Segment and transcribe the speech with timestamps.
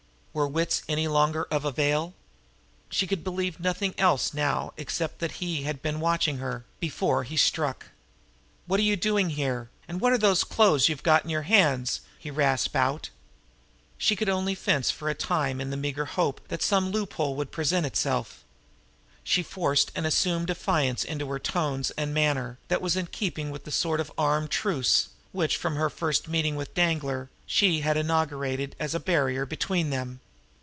[0.33, 2.13] Were wits any longer of avail?
[2.87, 7.35] She could believe nothing else now except that he had been watching her before he
[7.35, 7.87] struck.
[8.65, 11.99] "What are you doing here, and what are those clothes you've got in your hands?"
[12.17, 13.09] he rasped out.
[13.97, 17.85] She could only fence for time in the meager hope that some loophole would present
[17.85, 18.45] itself.
[19.25, 23.65] She forced an assumed defiance into her tones and manner, that was in keeping with
[23.65, 28.75] the sort of armed truce, which, from her first meeting with Danglar, she had inaugurated
[28.81, 30.19] as a barrier between them.